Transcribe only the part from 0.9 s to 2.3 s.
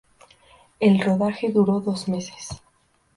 rodaje duró dos